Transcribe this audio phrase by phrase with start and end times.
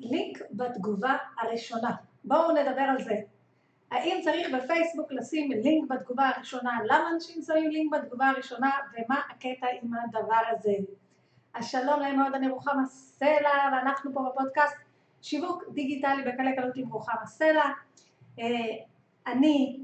[0.00, 1.90] לינק בתגובה הראשונה.
[2.24, 3.14] בואו נדבר על זה.
[3.90, 6.78] האם צריך בפייסבוק לשים לינק בתגובה הראשונה?
[6.84, 8.70] למה אנשים שמים לינק בתגובה הראשונה?
[8.92, 10.74] ומה הקטע עם הדבר הזה?
[11.54, 14.76] אז שלום להם מאוד, אני רוחמה סלע, ואנחנו פה בפודקאסט
[15.22, 17.64] שיווק דיגיטלי בקלי קלות עם רוחמה סלע.
[18.40, 18.44] אה,
[19.26, 19.80] אני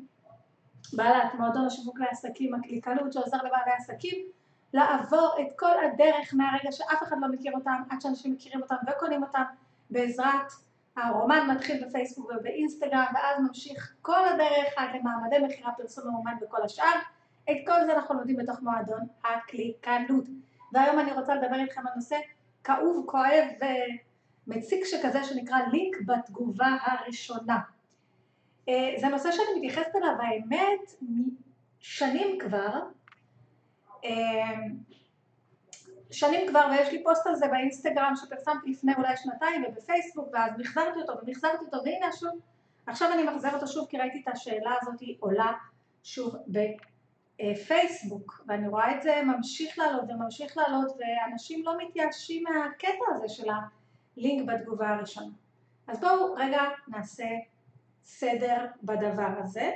[0.93, 4.25] בעלת מועדון השיווק לעסקים, הקליקלות, שעוזר לבעלי עסקים
[4.73, 9.23] לעבור את כל הדרך מהרגע שאף אחד לא מכיר אותם, עד שאנשים מכירים אותם וקונים
[9.23, 9.43] אותם,
[9.91, 10.53] בעזרת
[10.97, 16.99] הרומן מתחיל בפייסבוק ובאינסטגרם ואז ממשיך כל הדרך עד למעמדי מכירה פרסום מאומן וכל השאר.
[17.51, 20.25] את כל זה אנחנו לומדים בתוך מועדון הקליקנות.
[20.73, 22.17] והיום אני רוצה לדבר איתכם על נושא
[22.65, 23.45] כאוב, כואב
[24.47, 27.59] ומציק שכזה שנקרא לינק בתגובה הראשונה.
[28.69, 30.95] אה, זה נושא שאני מתייחסת אליו האמת
[31.81, 32.81] שנים כבר.
[36.15, 41.01] שנים כבר, ויש לי פוסט על זה באינסטגרם שפרסמתי לפני אולי שנתיים ובפייסבוק ואז מחזרתי
[41.01, 42.41] אותו ומחזרתי אותו והנה שוב,
[42.87, 45.53] עכשיו אני מחזרת אותו שוב כי ראיתי את השאלה הזאת עולה
[46.03, 46.37] שוב
[47.39, 53.51] בפייסבוק ואני רואה את זה ממשיך לעלות וממשיך לעלות ואנשים לא מתייאשים מהקטע הזה של
[54.17, 55.33] הלינק בתגובה הראשונה.
[55.87, 57.29] אז בואו רגע נעשה
[58.05, 59.73] סדר בדבר הזה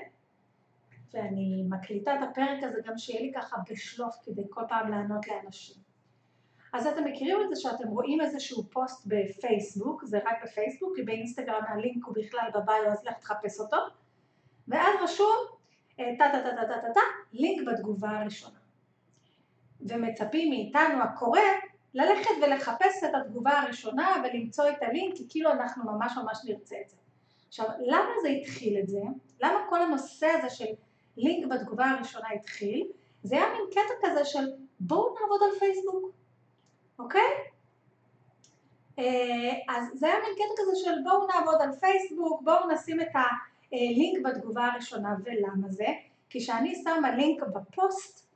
[1.12, 5.87] ואני מקליטה את הפרק הזה גם שיהיה לי ככה בשלוף כדי כל פעם לענות לאנשים.
[6.72, 11.62] אז אתם מכירים את זה שאתם רואים איזשהו פוסט בפייסבוק, זה רק בפייסבוק, כי באינסטגרם
[11.68, 13.76] הלינק הוא בכלל בביו אז לך תחפש אותו,
[14.68, 15.36] ואז רשום
[15.96, 17.00] טה טה טה טה טה טה טה,
[17.32, 18.58] לינק בתגובה הראשונה.
[19.80, 21.40] ומצפים מאיתנו הקורא
[21.94, 26.90] ללכת ולחפש את התגובה הראשונה ולמצוא את הלינק, כי כאילו אנחנו ממש ממש נרצה את
[26.90, 26.96] זה.
[27.48, 29.00] עכשיו, למה זה התחיל את זה?
[29.42, 30.72] למה כל הנושא הזה של
[31.16, 32.86] לינק בתגובה הראשונה התחיל?
[33.22, 36.12] זה היה מין קטע כזה של בואו נעבוד על פייסבוק.
[36.98, 37.30] אוקיי?
[38.98, 43.08] אה, אז זה היה מין קטע כזה של בואו נעבוד על פייסבוק, בואו נשים את
[43.14, 45.86] הלינק בתגובה הראשונה, ולמה זה?
[46.30, 48.28] כי כשאני שמה לינק בפוסט,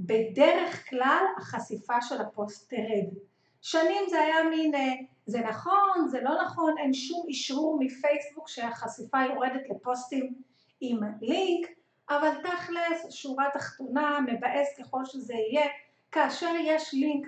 [0.00, 3.14] בדרך כלל החשיפה של הפוסט תרד.
[3.62, 4.92] שנים זה היה מין, אה,
[5.26, 10.34] זה נכון, זה לא נכון, אין שום אישור מפייסבוק שהחשיפה יורדת לפוסטים
[10.80, 11.66] עם לינק,
[12.10, 15.66] אבל תכלס, שורה תחתונה, מבאס ככל שזה יהיה,
[16.12, 17.26] כאשר יש לינק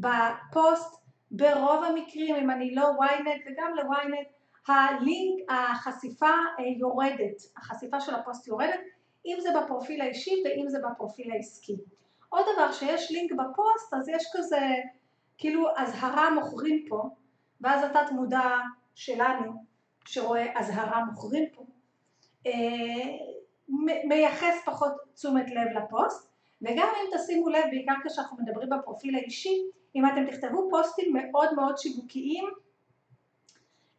[0.00, 4.28] בפוסט ברוב המקרים, אם אני לא ynet וגם ל-ynet,
[4.72, 8.80] הלינק, החשיפה אה, יורדת, החשיפה של הפוסט יורדת,
[9.26, 11.76] אם זה בפרופיל האישי ואם זה בפרופיל העסקי.
[12.28, 14.60] עוד דבר, שיש לינק בפוסט, אז יש כזה,
[15.38, 17.10] כאילו אזהרה מוכרים פה,
[17.60, 18.50] ואז התת מודע
[18.94, 19.52] שלנו,
[20.04, 21.64] שרואה אזהרה מוכרים פה,
[22.46, 22.52] אה,
[24.08, 26.27] מייחס פחות תשומת לב לפוסט,
[26.62, 29.62] וגם אם תשימו לב, בעיקר כשאנחנו מדברים בפרופיל האישי,
[29.94, 32.44] אם אתם תכתבו פוסטים מאוד מאוד שיווקיים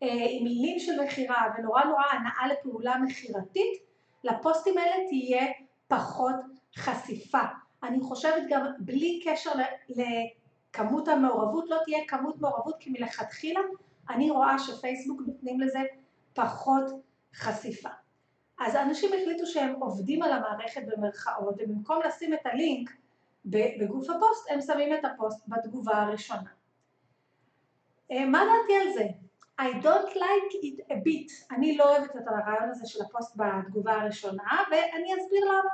[0.03, 3.83] אה, עם מילים של מכירה ונורא נורא הנאה לפעולה מכירתית,
[4.23, 5.45] לפוסטים האלה תהיה
[5.87, 6.35] פחות
[6.77, 7.41] חשיפה.
[7.83, 9.51] אני חושבת גם בלי קשר
[9.89, 13.59] לכמות המעורבות, לא תהיה כמות מעורבות כי מלכתחילה
[14.09, 15.79] אני רואה שפייסבוק נותנים לזה
[16.33, 16.83] פחות
[17.33, 17.89] חשיפה.
[18.59, 22.89] אז אנשים החליטו שהם עובדים על המערכת במרכאות ובמקום לשים את הלינק
[23.45, 26.49] בגוף הפוסט הם שמים את הפוסט בתגובה הראשונה.
[28.11, 29.03] אה, מה דעתי על זה?
[29.61, 33.93] I don't like it a bit, אני לא אוהבת את הרעיון הזה של הפוסט בתגובה
[33.93, 35.69] הראשונה ואני אסביר למה.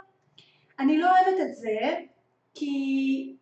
[0.79, 1.77] אני לא אוהבת את זה
[2.53, 3.35] כי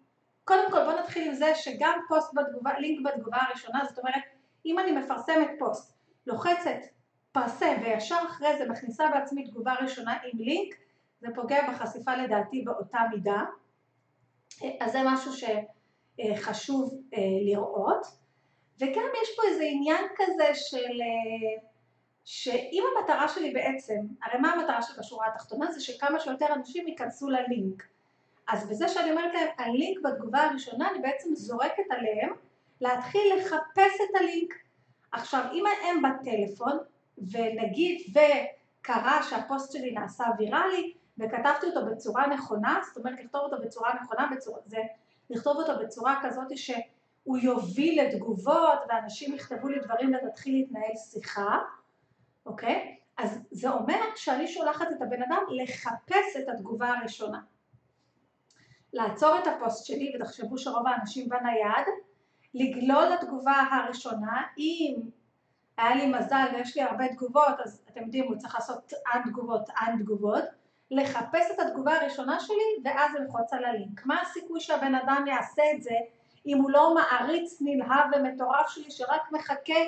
[0.43, 4.23] קודם כל בוא נתחיל עם זה שגם פוסט בתגובה, לינק בתגובה הראשונה, זאת אומרת
[4.65, 6.79] אם אני מפרסמת פוסט, לוחצת
[7.33, 10.75] פרסם וישר אחרי זה מכניסה בעצמי תגובה ראשונה עם לינק,
[11.21, 13.41] זה פוגע בחשיפה לדעתי באותה מידה.
[14.79, 18.05] אז זה משהו שחשוב אה, לראות.
[18.79, 21.01] וגם יש פה איזה עניין כזה של...
[21.01, 21.63] אה,
[22.25, 25.71] שאם המטרה שלי בעצם, הרי מה המטרה שלי בשורה התחתונה?
[25.71, 27.83] זה שכמה שיותר אנשים ייכנסו ללינק.
[28.47, 32.33] אז בזה שאני אומרת להם הלינק בתגובה הראשונה, אני בעצם זורקת עליהם
[32.81, 34.53] להתחיל לחפש את הלינק.
[35.11, 36.77] עכשיו, אם הם בטלפון,
[37.17, 43.93] ונגיד וקרה שהפוסט שלי נעשה ויראלי, וכתבתי אותו בצורה נכונה, זאת אומרת לכתוב אותו בצורה
[44.01, 44.77] נכונה, בצורה, זה
[45.29, 51.59] לכתוב אותו בצורה כזאת שהוא יוביל לתגובות ואנשים יכתבו לי דברים ותתחיל להתנהל שיחה,
[52.45, 52.97] אוקיי?
[53.17, 57.39] אז זה אומר שאני שולחת את הבן אדם לחפש את התגובה הראשונה.
[58.93, 61.87] לעצור את הפוסט שלי, ותחשבו שרוב האנשים בנייד,
[62.53, 64.95] לגלול לתגובה הראשונה, אם
[65.77, 69.69] היה לי מזל ויש לי הרבה תגובות, אז אתם יודעים, הוא צריך לעשות עוד תגובות,
[69.81, 70.43] עוד תגובות,
[70.91, 74.05] לחפש את התגובה הראשונה שלי ואז ללחוץ על הלינק.
[74.05, 75.95] מה הסיכוי שהבן אדם יעשה את זה
[76.45, 79.79] אם הוא לא מעריץ נלהב ומטורף שלי שרק מחכה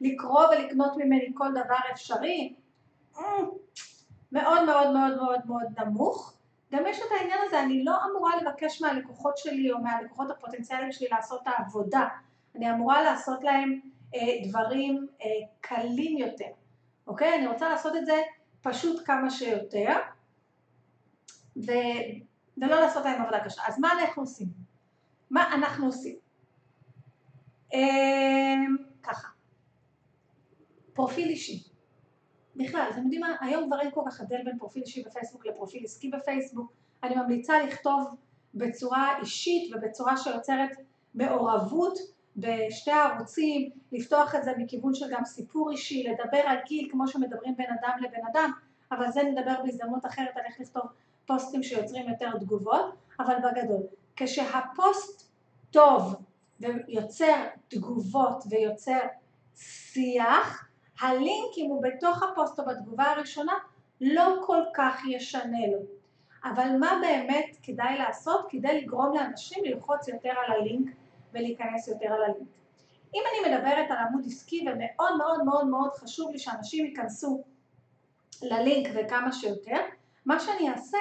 [0.00, 2.54] לקרוא ולקנות ממני כל דבר אפשרי,
[3.18, 3.22] אה,
[4.32, 6.34] מאוד מאוד מאוד מאוד מאוד נמוך.
[6.72, 11.08] גם יש את העניין הזה, אני לא אמורה לבקש מהלקוחות שלי או מהלקוחות הפוטנציאליים שלי
[11.10, 12.08] לעשות את העבודה,
[12.56, 13.80] אני אמורה לעשות להם
[14.48, 15.26] דברים אה,
[15.60, 16.50] קלים יותר,
[17.06, 17.38] אוקיי?
[17.38, 18.22] אני רוצה לעשות את זה
[18.62, 19.88] פשוט כמה שיותר,
[21.56, 21.72] ו...
[22.58, 23.62] ולא לעשות להם עבודה קשה.
[23.66, 24.48] אז מה אנחנו עושים?
[25.30, 26.16] מה אנחנו עושים?
[27.74, 28.54] אה,
[29.02, 29.28] ככה,
[30.94, 31.62] פרופיל אישי.
[32.56, 35.84] בכלל, אתם יודעים מה, היום כבר אין כל כך הבדל בין פרופיל אישי בפייסבוק לפרופיל
[35.84, 36.72] עסקי בפייסבוק.
[37.02, 38.16] אני ממליצה לכתוב
[38.54, 40.70] בצורה אישית ובצורה שיוצרת
[41.14, 41.98] מעורבות
[42.36, 47.56] בשתי הערוצים, לפתוח את זה מכיוון של גם סיפור אישי, לדבר על גיל כמו שמדברים
[47.56, 48.50] בין אדם לבין אדם,
[48.92, 50.82] אבל זה נדבר בהזדמנות אחרת על איך לכתוב
[51.26, 53.82] פוסטים שיוצרים יותר תגובות, אבל בגדול,
[54.16, 55.30] כשהפוסט
[55.70, 56.14] טוב
[56.60, 59.00] ויוצר תגובות ויוצר
[59.56, 60.68] שיח,
[61.00, 63.52] הלינק אם הוא בתוך הפוסט או בתגובה הראשונה
[64.00, 65.78] לא כל כך ישנה לו.
[66.44, 70.90] אבל מה באמת כדאי לעשות כדי לגרום לאנשים ללחוץ יותר על הלינק
[71.34, 72.48] ולהיכנס יותר על הלינק.
[73.14, 77.44] אם אני מדברת על עמוד עסקי ומאוד מאוד מאוד מאוד חשוב לי שאנשים ייכנסו
[78.42, 79.76] ללינק וכמה שיותר,
[80.26, 80.98] מה שאני אעשה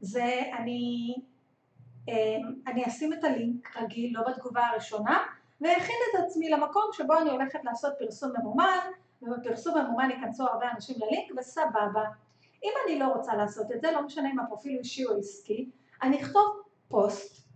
[0.00, 1.14] זה אני,
[2.08, 2.36] אה,
[2.66, 5.22] אני אשים את הלינק רגיל, לא בתגובה הראשונה,
[5.60, 8.78] ואכין את עצמי למקום שבו אני הולכת לעשות פרסום ממומן,
[9.22, 12.04] ובפרסום ממומן ייכנסו הרבה אנשים ללינק וסבבה.
[12.64, 15.70] אם אני לא רוצה לעשות את זה, לא משנה אם הפרופיל הוא אישי או עסקי,
[16.02, 17.46] אני אכתוב פוסט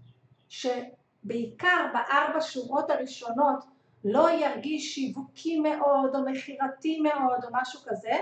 [1.24, 3.64] שבעיקר בארבע שורות הראשונות
[4.04, 8.12] לא ירגיש שיווקי מאוד או מכירתי מאוד או משהו כזה,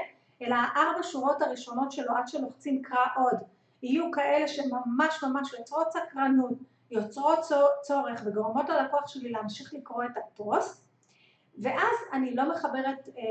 [0.43, 3.39] אלא הארבע שורות הראשונות שלו עד שלוחצים קרא עוד
[3.83, 6.53] יהיו כאלה שממש ממש יוצרות סקרנות,
[6.91, 7.39] יוצרות
[7.83, 10.89] צורך וגורמות ללקוח שלי להמשיך לקרוא את הפוסט
[11.59, 13.23] ואז אני לא מחברת אה,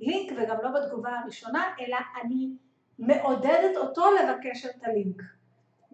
[0.00, 2.48] לינק וגם לא בתגובה הראשונה אלא אני
[2.98, 5.22] מעודדת אותו לבקש את הלינק.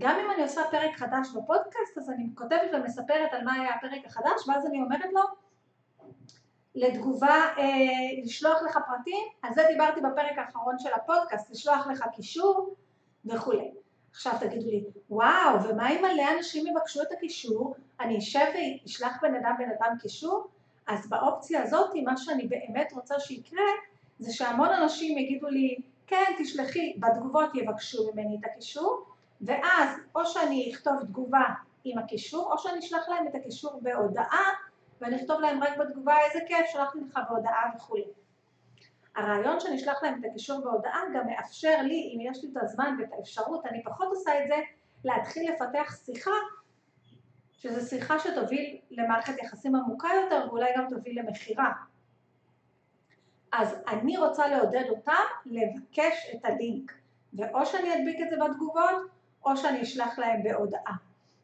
[0.00, 4.06] גם אם אני עושה פרק חדש בפודקאסט אז אני כותבת ומספרת על מה היה הפרק
[4.06, 5.22] החדש ואז אני אומרת לו
[6.74, 12.74] לתגובה, אה, לשלוח לך פרטים, על זה דיברתי בפרק האחרון של הפודקאסט, לשלוח לך קישור
[13.24, 13.70] וכולי.
[14.10, 19.34] עכשיו תגידו לי, וואו, ומה אם מלא אנשים יבקשו את הקישור, אני אשב ואשלח בן
[19.34, 20.46] אדם בן אדם קישור?
[20.86, 23.62] אז באופציה הזאת, מה שאני באמת רוצה שיקרה,
[24.18, 29.04] זה שהמון אנשים יגידו לי, כן, תשלחי, בתגובות יבקשו ממני את הקישור,
[29.42, 31.44] ואז או שאני אכתוב תגובה
[31.84, 34.44] עם הקישור, או שאני אשלח להם את הקישור בהודעה,
[35.00, 38.04] ואני אכתוב להם רק בתגובה איזה כיף, שלחתי לך בהודעה וכולי.
[39.16, 43.12] הרעיון אשלח להם את הקישור בהודעה גם מאפשר לי, אם יש לי את הזמן ואת
[43.12, 44.56] האפשרות, אני פחות עושה את זה,
[45.04, 46.30] להתחיל לפתח שיחה,
[47.52, 51.72] שזו שיחה שתוביל למערכת יחסים עמוקה יותר ואולי גם תוביל למכירה.
[53.52, 56.92] אז אני רוצה לעודד אותם לבקש את הלינק,
[57.34, 59.10] ואו שאני אדביק את זה בתגובות,
[59.44, 60.96] או שאני אשלח להם בהודעה.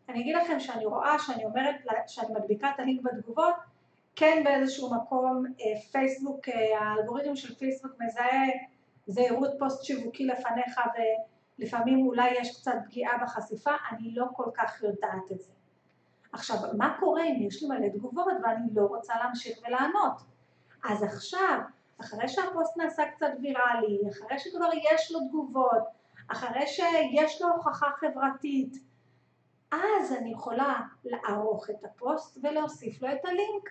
[0.09, 1.75] אני אגיד לכם שאני רואה שאני אומרת
[2.07, 3.55] שאני מדביקה את הלינק בתגובות,
[4.17, 8.47] כן באיזשהו מקום אה, פייסבוק, אה, האלגוריתם של פייסבוק מזהה
[9.07, 10.81] זהירות פוסט שיווקי לפניך
[11.59, 15.53] ולפעמים אולי יש קצת פגיעה בחשיפה, אני לא כל כך יודעת את זה.
[16.33, 20.21] עכשיו, מה קורה אם יש לי מלא תגובות ואני לא רוצה להמשיך ולענות?
[20.85, 21.59] אז עכשיו,
[22.01, 25.83] אחרי שהפוסט נעשה קצת ויראלי, אחרי שכבר יש לו תגובות,
[26.29, 28.77] אחרי שיש לו הוכחה חברתית,
[29.71, 33.71] אז אני יכולה לערוך את הפוסט ולהוסיף לו את הלינק.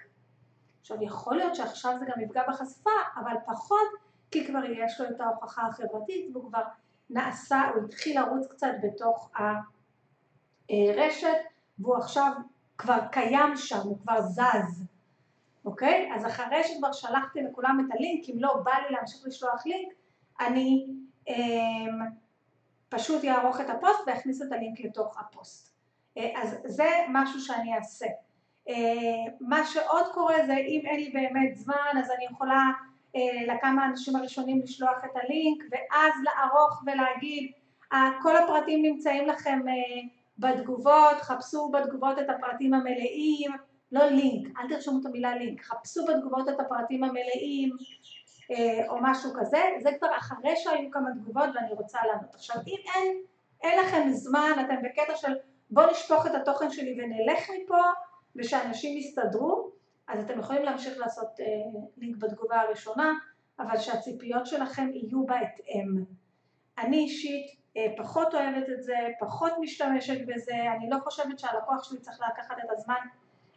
[0.81, 3.87] עכשיו יכול להיות שעכשיו זה גם יפגע בחשיפה, אבל פחות
[4.31, 6.63] כי כבר יש לו את ההוכחה החברתית והוא כבר
[7.09, 9.31] נעשה, הוא התחיל לרוץ קצת בתוך
[10.69, 11.37] הרשת
[11.79, 12.31] והוא עכשיו
[12.77, 14.83] כבר קיים שם, הוא כבר זז,
[15.65, 16.11] אוקיי?
[16.15, 19.93] אז אחרי שכבר שלחתי לכולם את הלינק, אם לא בא לי להמשיך לשלוח לינק,
[20.39, 20.87] אני
[21.29, 21.35] אה,
[22.89, 25.77] פשוט אערוך את הפוסט ואכניס את הלינק לתוך הפוסט.
[26.17, 28.05] אה, אז זה משהו שאני אעשה.
[28.69, 28.73] אה,
[29.39, 32.63] מה שעוד קורה זה אם אין לי באמת זמן אז אני יכולה
[33.15, 37.51] אה, לכמה אנשים הראשונים לשלוח את הלינק ואז לערוך ולהגיד
[38.21, 39.59] כל הפרטים נמצאים לכם
[40.39, 43.51] בתגובות, חפשו בתגובות את הפרטים המלאים,
[43.91, 47.77] לא לינק, אל תרשמו את המילה לינק, חפשו בתגובות את הפרטים המלאים
[48.89, 52.35] או משהו כזה, זה כבר אחרי שהיו כמה תגובות ואני רוצה לענות.
[52.35, 53.17] עכשיו אם אין,
[53.61, 55.35] אין לכם זמן, אתם בקטע של
[55.69, 57.81] בואו נשפוך את התוכן שלי ונלך מפה
[58.35, 59.71] ושאנשים יסתדרו,
[60.07, 61.45] אז אתם יכולים להמשיך לעשות אה,
[61.97, 63.13] לינק בתגובה הראשונה,
[63.59, 66.03] אבל שהציפיות שלכם יהיו בהתאם.
[66.77, 71.99] אני אישית אה, פחות אוהבת את זה, פחות משתמשת בזה, אני לא חושבת שהלקוח שלי
[71.99, 72.95] צריך לקחת את הזמן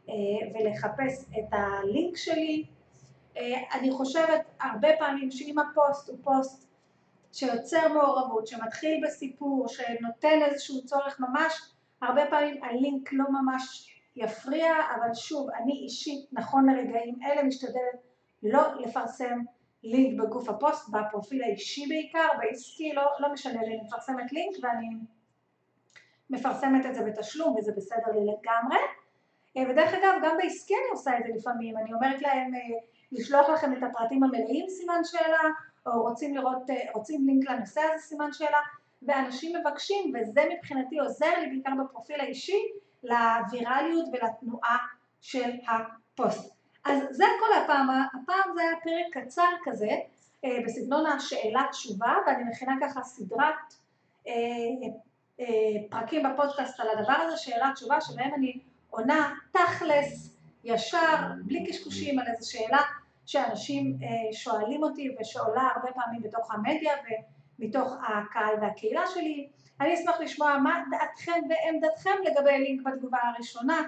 [0.08, 0.14] אה,
[0.54, 2.79] ולחפש את הלינק שלי, אה,
[3.72, 6.70] אני חושבת הרבה פעמים שאם הפוסט הוא פוסט
[7.32, 11.72] שיוצר מעורבות, שמתחיל בסיפור, שנותן איזשהו צורך ממש,
[12.02, 18.00] הרבה פעמים הלינק לא ממש יפריע, אבל שוב, אני אישית, נכון לרגעים אלה, משתדלת
[18.42, 19.38] לא לפרסם
[19.82, 24.86] לינק בגוף הפוסט, בפרופיל האישי בעיקר, בעסקי, לא, לא משנה לי, אני מפרסמת לינק ואני
[26.30, 28.78] מפרסמת את זה בתשלום וזה בסדר לי לגמרי.
[29.56, 32.60] אה, ודרך אגב, גם בעסקי אני עושה את זה לפעמים, אני אומרת להם אה,
[33.12, 35.40] לשלוח לכם את הפרטים המלאים סימן שאלה,
[35.86, 38.58] או רוצים לראות, אה, רוצים לינק לנושא הזה סימן שאלה,
[39.02, 42.62] ואנשים מבקשים, וזה מבחינתי עוזר לי בעיקר בפרופיל האישי,
[43.02, 44.76] לווירליות ולתנועה
[45.20, 46.54] של הפוסט.
[46.84, 49.90] אז זה כל הפעם, הפעם זה היה פרק קצר כזה,
[50.64, 53.74] בסגנון השאלה תשובה, ואני מכינה ככה סדרת
[55.90, 62.26] פרקים בפודקאסט על הדבר הזה, שאלה תשובה, שבהם אני עונה תכלס, ישר, בלי קשקושים על
[62.26, 62.78] איזו שאלה
[63.26, 66.92] שאנשים אה, שואלים אותי ושעולה הרבה פעמים בתוך המדיה
[67.58, 69.48] ומתוך הקהל והקהילה שלי.
[69.80, 73.82] אני אשמח לשמוע מה דעתכם ועמדתכם לגבי לינק בתגובה הראשונה.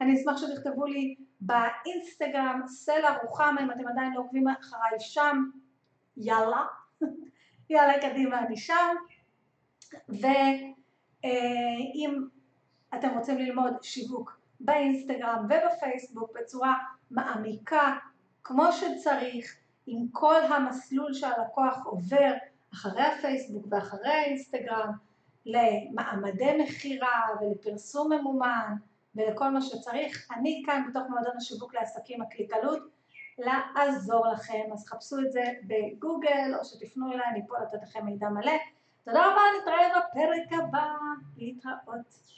[0.00, 5.44] אני אשמח שתכתבו לי באינסטגרם סלע רוחמה אם אתם עדיין לא עוקבים אחריי שם,
[6.16, 6.64] יאללה,
[7.70, 8.96] יאללה קדימה אני שם.
[10.08, 10.44] ואם
[11.24, 16.74] אה, אתם רוצים ללמוד שיווק באינסטגרם ובפייסבוק בצורה
[17.10, 17.96] מעמיקה
[18.48, 22.32] כמו שצריך עם כל המסלול שהלקוח עובר
[22.72, 24.92] אחרי הפייסבוק ואחרי האינסטגרם
[25.46, 28.74] למעמדי מכירה ולפרסום ממומן
[29.14, 32.82] ולכל מה שצריך, אני כאן בתוך מועדון השיווק לעסקים הקליקלות
[33.38, 38.28] לעזור לכם, אז חפשו את זה בגוגל או שתפנו אליי, אני פה לתת לכם מידע
[38.28, 38.52] מלא.
[39.04, 40.88] תודה רבה, נתראה בפרק הבא,
[41.36, 42.28] להתראות.